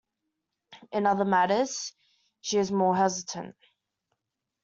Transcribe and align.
In 0.91 1.05
other 1.05 1.25
matters, 1.25 1.93
she 2.39 2.57
is 2.57 2.71
more 2.71 2.95
hesitant. 2.95 3.55